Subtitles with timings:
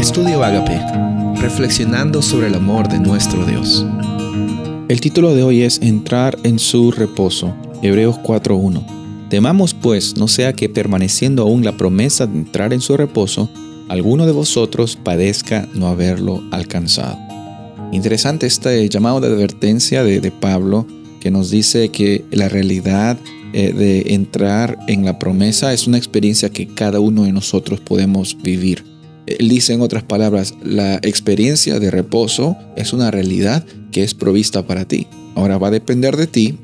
[0.00, 0.80] Estudio Agape,
[1.42, 3.84] reflexionando sobre el amor de nuestro Dios.
[4.88, 9.28] El título de hoy es Entrar en su reposo, Hebreos 4.1.
[9.28, 13.50] Temamos pues, no sea que permaneciendo aún la promesa de entrar en su reposo,
[13.90, 17.18] alguno de vosotros padezca no haberlo alcanzado.
[17.92, 20.86] Interesante este llamado de advertencia de, Pablo
[21.20, 23.18] que nos dice que la realidad
[23.52, 28.38] eh, de entrar en la promesa es una experiencia que cada uno de nosotros podemos
[28.40, 28.89] vivir.
[29.38, 34.86] Dice en otras palabras, la experiencia de reposo es una realidad que es provista para
[34.86, 35.06] ti.
[35.34, 36.58] Ahora va a depender de ti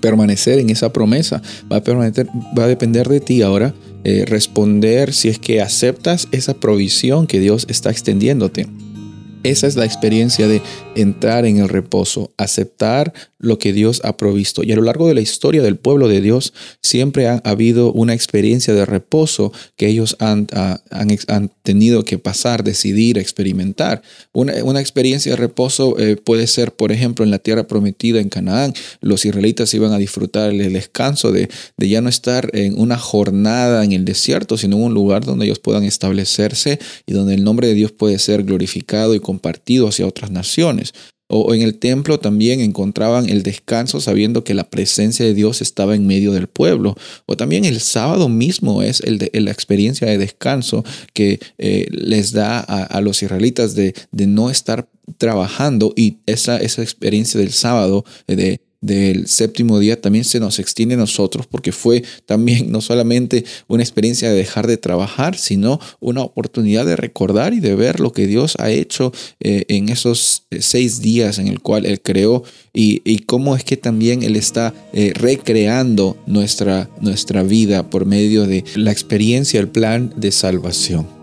[0.00, 1.42] permanecer en esa promesa.
[1.70, 1.82] Va a,
[2.58, 3.74] va a depender de ti ahora
[4.04, 8.66] eh, responder si es que aceptas esa provisión que Dios está extendiéndote.
[9.42, 10.62] Esa es la experiencia de
[10.94, 14.62] entrar en el reposo, aceptar lo que Dios ha provisto.
[14.62, 18.14] Y a lo largo de la historia del pueblo de Dios siempre ha habido una
[18.14, 24.02] experiencia de reposo que ellos han, ah, han, tenido que pasar, decidir, experimentar.
[24.32, 28.28] Una, una experiencia de reposo eh, puede ser, por ejemplo, en la tierra prometida en
[28.28, 28.74] Canaán.
[29.00, 33.84] Los israelitas iban a disfrutar el descanso de, de ya no estar en una jornada
[33.84, 37.66] en el desierto, sino en un lugar donde ellos puedan establecerse y donde el nombre
[37.66, 40.92] de Dios puede ser glorificado y compartido hacia otras naciones.
[41.34, 45.94] O en el templo también encontraban el descanso sabiendo que la presencia de Dios estaba
[45.94, 46.94] en medio del pueblo.
[47.24, 52.32] O también el sábado mismo es el de, la experiencia de descanso que eh, les
[52.32, 58.04] da a, los israelitas de, de, no estar trabajando y esa, esa experiencia del sábado
[58.26, 63.44] de del séptimo día también se nos extiende a nosotros porque fue también no solamente
[63.68, 68.12] una experiencia de dejar de trabajar, sino una oportunidad de recordar y de ver lo
[68.12, 72.42] que Dios ha hecho eh, en esos eh, seis días en el cual Él creó
[72.74, 78.64] y, cómo es que también Él está eh, recreando nuestra, nuestra vida por medio de
[78.74, 81.21] la experiencia, el plan de salvación.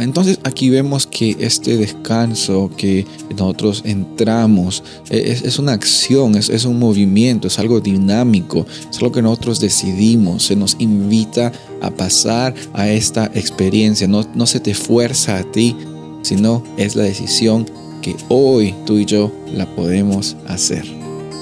[0.00, 6.78] Entonces aquí vemos que este descanso que nosotros entramos e, es, una acción, es, un
[6.78, 12.88] movimiento, es algo dinámico, es algo que nosotros decidimos, se nos invita a pasar a
[12.88, 15.76] esta experiencia, no, no se te fuerza a ti,
[16.22, 17.66] sino es la decisión
[18.02, 20.84] que hoy tú y yo la podemos hacer.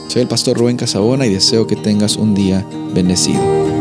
[0.08, 3.77] Soy el pastor Rubén Casabona y deseo que tengas un día bendecido.